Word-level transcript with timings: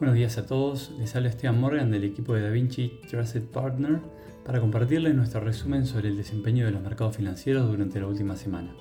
Buenos 0.00 0.16
días 0.16 0.38
a 0.38 0.46
todos, 0.46 0.90
les 0.98 1.14
habla 1.14 1.28
Esteban 1.28 1.60
Morgan 1.60 1.92
del 1.92 2.02
equipo 2.02 2.34
de 2.34 2.42
DaVinci 2.42 3.00
Trusted 3.08 3.44
Partner 3.44 4.00
para 4.44 4.58
compartirles 4.58 5.14
nuestro 5.14 5.38
resumen 5.38 5.86
sobre 5.86 6.08
el 6.08 6.16
desempeño 6.16 6.66
de 6.66 6.72
los 6.72 6.82
mercados 6.82 7.16
financieros 7.16 7.68
durante 7.68 8.00
la 8.00 8.08
última 8.08 8.34
semana. 8.34 8.74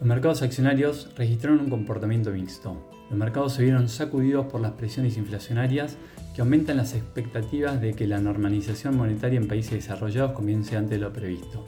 Los 0.00 0.08
mercados 0.08 0.42
accionarios 0.42 1.14
registraron 1.16 1.60
un 1.60 1.70
comportamiento 1.70 2.32
mixto. 2.32 2.90
Los 3.08 3.16
mercados 3.16 3.52
se 3.52 3.62
vieron 3.62 3.88
sacudidos 3.88 4.46
por 4.46 4.60
las 4.60 4.72
presiones 4.72 5.16
inflacionarias 5.16 5.96
que 6.34 6.40
aumentan 6.40 6.76
las 6.76 6.92
expectativas 6.92 7.80
de 7.80 7.94
que 7.94 8.08
la 8.08 8.18
normalización 8.18 8.96
monetaria 8.96 9.38
en 9.38 9.46
países 9.46 9.74
desarrollados 9.74 10.32
comience 10.32 10.76
antes 10.76 10.98
de 10.98 11.04
lo 11.04 11.12
previsto. 11.12 11.64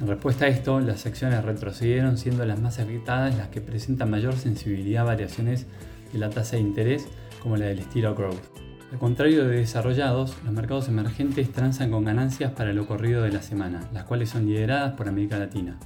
En 0.00 0.06
respuesta 0.06 0.44
a 0.44 0.48
esto, 0.48 0.78
las 0.78 1.06
acciones 1.06 1.44
retrocedieron 1.44 2.16
siendo 2.16 2.46
las 2.46 2.60
más 2.60 2.78
afectadas 2.78 3.36
las 3.36 3.48
que 3.48 3.60
presentan 3.60 4.10
mayor 4.10 4.36
sensibilidad 4.36 5.02
a 5.02 5.06
variaciones 5.06 5.66
de 6.12 6.18
la 6.20 6.30
tasa 6.30 6.54
de 6.54 6.62
interés 6.62 7.08
como 7.42 7.56
la 7.56 7.66
del 7.66 7.80
estilo 7.80 8.14
growth. 8.14 8.62
Al 8.92 8.98
contrario 8.98 9.48
de 9.48 9.56
desarrollados, 9.56 10.36
los 10.44 10.52
mercados 10.52 10.88
emergentes 10.88 11.50
transan 11.50 11.90
con 11.90 12.04
ganancias 12.04 12.52
para 12.52 12.72
lo 12.72 12.86
corrido 12.86 13.22
de 13.22 13.32
la 13.32 13.42
semana, 13.42 13.80
las 13.92 14.04
cuales 14.04 14.28
son 14.30 14.46
lideradas 14.46 14.92
por 14.92 15.08
América 15.08 15.38
Latina. 15.38 15.78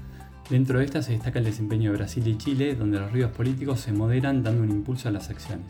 Dentro 0.50 0.78
de 0.78 0.84
estas 0.84 1.06
se 1.06 1.12
destaca 1.12 1.38
el 1.38 1.44
desempeño 1.44 1.90
de 1.90 1.98
Brasil 1.98 2.26
y 2.26 2.36
Chile, 2.36 2.74
donde 2.74 2.98
los 2.98 3.12
ríos 3.12 3.30
políticos 3.30 3.80
se 3.80 3.92
moderan 3.92 4.42
dando 4.42 4.62
un 4.62 4.70
impulso 4.70 5.08
a 5.08 5.12
las 5.12 5.30
acciones. 5.30 5.66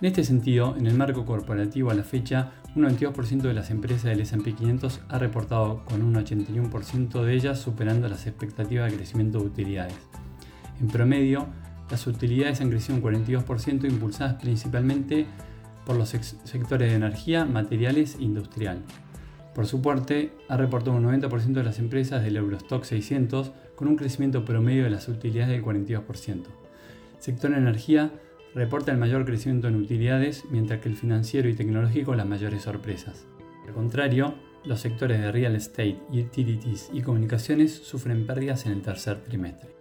En 0.00 0.06
este 0.06 0.24
sentido, 0.24 0.76
en 0.76 0.86
el 0.86 0.94
marco 0.94 1.24
corporativo 1.24 1.90
a 1.90 1.94
la 1.94 2.04
fecha, 2.04 2.52
un 2.74 2.84
92% 2.84 3.42
de 3.42 3.54
las 3.54 3.70
empresas 3.70 4.04
del 4.04 4.20
S&P 4.20 4.54
500 4.54 5.00
ha 5.08 5.18
reportado 5.18 5.84
con 5.84 6.02
un 6.02 6.14
81% 6.14 7.22
de 7.22 7.34
ellas 7.34 7.58
superando 7.58 8.08
las 8.08 8.26
expectativas 8.26 8.90
de 8.90 8.96
crecimiento 8.96 9.38
de 9.38 9.46
utilidades. 9.46 9.94
En 10.80 10.88
promedio, 10.88 11.48
las 11.90 12.06
utilidades 12.06 12.60
han 12.60 12.70
crecido 12.70 12.96
un 12.96 13.02
42% 13.02 13.84
impulsadas 13.90 14.34
principalmente 14.40 15.26
por 15.84 15.96
los 15.96 16.10
sectores 16.10 16.90
de 16.90 16.94
energía, 16.94 17.44
materiales 17.44 18.16
e 18.20 18.22
industrial. 18.22 18.82
Por 19.54 19.66
su 19.66 19.82
parte, 19.82 20.30
ha 20.48 20.56
reportado 20.56 20.96
un 20.96 21.04
90% 21.04 21.52
de 21.52 21.64
las 21.64 21.78
empresas 21.78 22.22
del 22.22 22.36
Eurostock 22.36 22.84
600 22.84 23.50
con 23.74 23.88
un 23.88 23.96
crecimiento 23.96 24.44
promedio 24.44 24.84
de 24.84 24.90
las 24.90 25.08
utilidades 25.08 25.50
del 25.50 25.64
42%. 25.64 26.28
El 26.28 26.44
sector 27.18 27.52
energía 27.52 28.12
reporta 28.54 28.92
el 28.92 28.98
mayor 28.98 29.24
crecimiento 29.24 29.68
en 29.68 29.76
utilidades, 29.76 30.44
mientras 30.50 30.80
que 30.80 30.88
el 30.88 30.96
financiero 30.96 31.48
y 31.48 31.54
tecnológico 31.54 32.14
las 32.14 32.26
mayores 32.26 32.62
sorpresas. 32.62 33.26
Al 33.66 33.74
contrario, 33.74 34.34
los 34.64 34.80
sectores 34.80 35.20
de 35.20 35.32
real 35.32 35.56
estate, 35.56 35.98
utilities 36.10 36.90
y 36.92 37.02
comunicaciones 37.02 37.74
sufren 37.74 38.26
pérdidas 38.26 38.66
en 38.66 38.72
el 38.72 38.82
tercer 38.82 39.22
trimestre. 39.22 39.79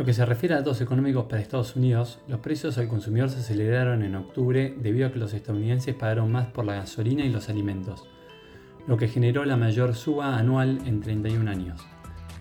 Lo 0.00 0.06
que 0.06 0.14
se 0.14 0.24
refiere 0.24 0.54
a 0.54 0.60
datos 0.60 0.80
económicos 0.80 1.26
para 1.26 1.42
Estados 1.42 1.76
Unidos, 1.76 2.20
los 2.26 2.40
precios 2.40 2.78
al 2.78 2.88
consumidor 2.88 3.28
se 3.28 3.40
aceleraron 3.40 4.02
en 4.02 4.14
octubre 4.14 4.74
debido 4.80 5.06
a 5.06 5.12
que 5.12 5.18
los 5.18 5.34
estadounidenses 5.34 5.94
pagaron 5.94 6.32
más 6.32 6.46
por 6.46 6.64
la 6.64 6.76
gasolina 6.76 7.22
y 7.22 7.28
los 7.28 7.50
alimentos, 7.50 8.08
lo 8.86 8.96
que 8.96 9.08
generó 9.08 9.44
la 9.44 9.58
mayor 9.58 9.94
suba 9.94 10.38
anual 10.38 10.78
en 10.86 11.02
31 11.02 11.50
años. 11.50 11.82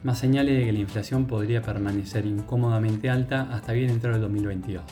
Más 0.03 0.19
señales 0.19 0.57
de 0.57 0.67
que 0.67 0.71
la 0.71 0.79
inflación 0.79 1.27
podría 1.27 1.61
permanecer 1.61 2.25
incómodamente 2.25 3.09
alta 3.09 3.49
hasta 3.51 3.73
bien 3.73 3.89
entrado 3.89 4.15
el 4.15 4.21
2022. 4.21 4.83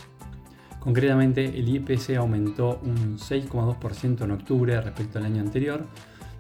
Concretamente, 0.82 1.46
el 1.46 1.70
IPC 1.70 2.18
aumentó 2.18 2.82
un 2.84 3.18
6,2% 3.18 4.26
en 4.26 4.32
octubre 4.32 4.82
respecto 4.82 5.20
al 5.20 5.26
año 5.26 5.40
anterior, 5.40 5.86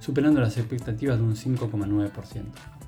superando 0.01 0.41
las 0.41 0.57
expectativas 0.57 1.19
de 1.19 1.23
un 1.23 1.37
5,9%. 1.37 2.86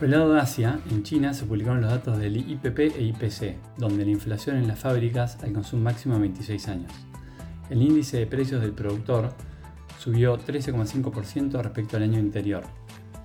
Por 0.00 0.06
el 0.06 0.12
lado 0.12 0.32
de 0.32 0.40
Asia, 0.40 0.80
en 0.90 1.02
China 1.02 1.34
se 1.34 1.44
publicaron 1.44 1.82
los 1.82 1.90
datos 1.90 2.16
del 2.16 2.38
IPP 2.38 2.78
e 2.78 3.02
IPC, 3.02 3.76
donde 3.76 4.06
la 4.06 4.10
inflación 4.10 4.56
en 4.56 4.66
las 4.66 4.78
fábricas 4.78 5.36
alcanzó 5.42 5.76
un 5.76 5.82
máximo 5.82 6.14
de 6.14 6.20
26 6.22 6.68
años. 6.68 6.90
El 7.68 7.82
índice 7.82 8.16
de 8.16 8.26
precios 8.26 8.62
del 8.62 8.72
productor 8.72 9.34
subió 9.98 10.38
13,5% 10.38 11.60
respecto 11.60 11.98
al 11.98 12.04
año 12.04 12.18
anterior, 12.18 12.62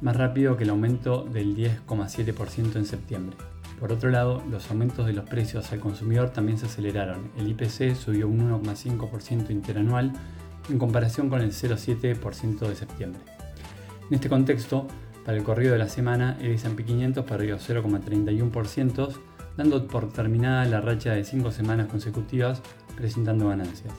más 0.01 0.17
rápido 0.17 0.57
que 0.57 0.65
el 0.65 0.71
aumento 0.71 1.23
del 1.23 1.55
10,7% 1.55 2.75
en 2.75 2.85
septiembre. 2.85 3.37
Por 3.79 3.93
otro 3.93 4.09
lado, 4.09 4.43
los 4.51 4.69
aumentos 4.69 5.05
de 5.05 5.13
los 5.13 5.29
precios 5.29 5.71
al 5.71 5.79
consumidor 5.79 6.31
también 6.31 6.57
se 6.57 6.65
aceleraron. 6.65 7.31
El 7.37 7.47
IPC 7.47 7.95
subió 7.95 8.27
un 8.27 8.51
1,5% 8.51 9.49
interanual 9.49 10.11
en 10.69 10.77
comparación 10.77 11.29
con 11.29 11.39
el 11.39 11.53
0,7% 11.53 12.67
de 12.67 12.75
septiembre. 12.75 13.21
En 14.09 14.15
este 14.15 14.27
contexto, 14.27 14.87
para 15.25 15.37
el 15.37 15.43
corrido 15.43 15.73
de 15.73 15.79
la 15.79 15.89
semana, 15.89 16.37
el 16.39 16.51
S&P 16.51 16.83
500 16.83 17.25
perdió 17.25 17.57
0,31%, 17.57 19.09
dando 19.57 19.87
por 19.87 20.13
terminada 20.13 20.65
la 20.65 20.81
racha 20.81 21.13
de 21.13 21.23
5 21.23 21.51
semanas 21.51 21.87
consecutivas 21.87 22.61
presentando 22.95 23.49
ganancias. 23.49 23.93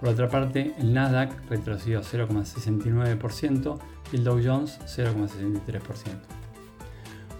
Por 0.00 0.08
otra 0.08 0.28
parte, 0.28 0.74
el 0.78 0.92
Nasdaq 0.92 1.48
retrocedió 1.48 2.02
0,69% 2.02 3.78
y 4.12 4.16
el 4.16 4.24
Dow 4.24 4.40
Jones 4.44 4.80
0,63%. 4.86 5.80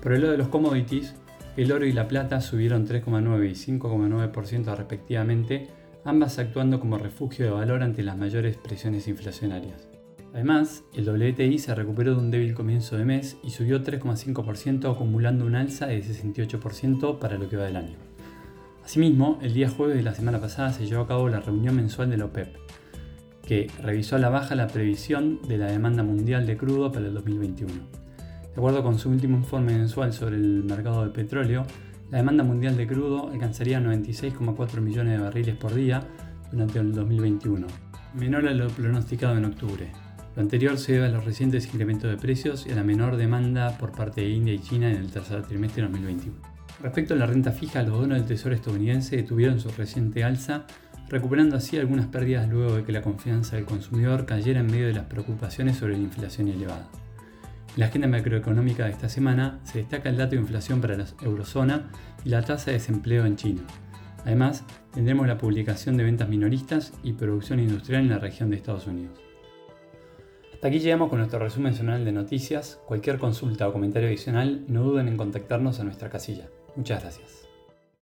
Por 0.00 0.12
el 0.12 0.20
lado 0.20 0.32
de 0.32 0.38
los 0.38 0.48
commodities, 0.48 1.14
el 1.56 1.72
oro 1.72 1.84
y 1.84 1.92
la 1.92 2.06
plata 2.06 2.40
subieron 2.40 2.86
3,9 2.86 3.50
y 3.50 3.78
5,9% 3.78 4.76
respectivamente, 4.76 5.68
ambas 6.04 6.38
actuando 6.38 6.78
como 6.78 6.96
refugio 6.96 7.44
de 7.44 7.50
valor 7.50 7.82
ante 7.82 8.04
las 8.04 8.16
mayores 8.16 8.56
presiones 8.56 9.08
inflacionarias. 9.08 9.95
Además, 10.36 10.84
el 10.92 11.08
WTI 11.08 11.58
se 11.58 11.74
recuperó 11.74 12.12
de 12.14 12.20
un 12.20 12.30
débil 12.30 12.52
comienzo 12.52 12.98
de 12.98 13.06
mes 13.06 13.38
y 13.42 13.52
subió 13.52 13.82
3,5% 13.82 14.92
acumulando 14.92 15.46
un 15.46 15.54
alza 15.54 15.86
de 15.86 16.04
68% 16.04 17.18
para 17.18 17.38
lo 17.38 17.48
que 17.48 17.56
va 17.56 17.64
del 17.64 17.76
año. 17.76 17.96
Asimismo, 18.84 19.38
el 19.40 19.54
día 19.54 19.70
jueves 19.70 19.96
de 19.96 20.02
la 20.02 20.14
semana 20.14 20.38
pasada 20.38 20.74
se 20.74 20.84
llevó 20.84 21.04
a 21.04 21.08
cabo 21.08 21.30
la 21.30 21.40
reunión 21.40 21.76
mensual 21.76 22.10
de 22.10 22.18
la 22.18 22.26
OPEP, 22.26 22.54
que 23.46 23.70
revisó 23.82 24.16
a 24.16 24.18
la 24.18 24.28
baja 24.28 24.54
la 24.54 24.66
previsión 24.66 25.40
de 25.48 25.56
la 25.56 25.68
demanda 25.68 26.02
mundial 26.02 26.44
de 26.44 26.58
crudo 26.58 26.92
para 26.92 27.06
el 27.06 27.14
2021. 27.14 27.72
De 27.72 28.52
acuerdo 28.54 28.82
con 28.82 28.98
su 28.98 29.08
último 29.08 29.38
informe 29.38 29.72
mensual 29.72 30.12
sobre 30.12 30.36
el 30.36 30.64
mercado 30.64 31.02
de 31.02 31.12
petróleo, 31.12 31.64
la 32.10 32.18
demanda 32.18 32.44
mundial 32.44 32.76
de 32.76 32.86
crudo 32.86 33.30
alcanzaría 33.30 33.80
96,4 33.80 34.82
millones 34.82 35.16
de 35.16 35.24
barriles 35.24 35.56
por 35.56 35.74
día 35.74 36.02
durante 36.52 36.78
el 36.78 36.92
2021, 36.92 37.66
menor 38.12 38.46
a 38.46 38.52
lo 38.52 38.68
pronosticado 38.68 39.38
en 39.38 39.46
octubre, 39.46 39.90
lo 40.36 40.42
anterior 40.42 40.76
se 40.76 40.92
debe 40.92 41.06
a 41.06 41.08
los 41.08 41.24
recientes 41.24 41.64
incrementos 41.64 42.10
de 42.10 42.18
precios 42.18 42.66
y 42.66 42.70
a 42.70 42.74
la 42.74 42.84
menor 42.84 43.16
demanda 43.16 43.78
por 43.78 43.92
parte 43.92 44.20
de 44.20 44.28
India 44.28 44.52
y 44.52 44.58
China 44.58 44.90
en 44.90 44.96
el 44.98 45.10
tercer 45.10 45.42
trimestre 45.42 45.82
de 45.82 45.88
2021. 45.88 46.36
Respecto 46.82 47.14
a 47.14 47.16
la 47.16 47.24
renta 47.24 47.52
fija, 47.52 47.82
los 47.82 47.98
bonos 47.98 48.18
del 48.18 48.26
Tesoro 48.26 48.54
estadounidense 48.54 49.16
detuvieron 49.16 49.58
su 49.60 49.70
reciente 49.70 50.24
alza, 50.24 50.66
recuperando 51.08 51.56
así 51.56 51.78
algunas 51.78 52.06
pérdidas 52.08 52.50
luego 52.50 52.76
de 52.76 52.84
que 52.84 52.92
la 52.92 53.00
confianza 53.00 53.56
del 53.56 53.64
consumidor 53.64 54.26
cayera 54.26 54.60
en 54.60 54.66
medio 54.66 54.88
de 54.88 54.92
las 54.92 55.06
preocupaciones 55.06 55.78
sobre 55.78 55.94
la 55.94 56.02
inflación 56.02 56.48
elevada. 56.48 56.86
En 57.74 57.80
la 57.80 57.86
agenda 57.86 58.06
macroeconómica 58.06 58.84
de 58.84 58.90
esta 58.90 59.08
semana 59.08 59.60
se 59.64 59.78
destaca 59.78 60.10
el 60.10 60.18
dato 60.18 60.32
de 60.32 60.42
inflación 60.42 60.82
para 60.82 60.98
la 60.98 61.06
eurozona 61.22 61.88
y 62.26 62.28
la 62.28 62.42
tasa 62.42 62.66
de 62.66 62.76
desempleo 62.76 63.24
en 63.24 63.36
China. 63.36 63.62
Además, 64.26 64.64
tendremos 64.92 65.26
la 65.26 65.38
publicación 65.38 65.96
de 65.96 66.04
ventas 66.04 66.28
minoristas 66.28 66.92
y 67.02 67.14
producción 67.14 67.58
industrial 67.58 68.02
en 68.02 68.10
la 68.10 68.18
región 68.18 68.50
de 68.50 68.56
Estados 68.56 68.86
Unidos. 68.86 69.25
Aquí 70.66 70.80
llegamos 70.80 71.10
con 71.10 71.20
nuestro 71.20 71.38
resumen 71.38 71.74
semanal 71.74 72.04
de 72.04 72.10
noticias. 72.10 72.80
Cualquier 72.86 73.18
consulta 73.18 73.68
o 73.68 73.72
comentario 73.72 74.08
adicional, 74.08 74.64
no 74.66 74.82
duden 74.82 75.06
en 75.06 75.16
contactarnos 75.16 75.78
a 75.78 75.84
nuestra 75.84 76.10
casilla. 76.10 76.48
Muchas 76.74 77.02
gracias. 77.02 77.45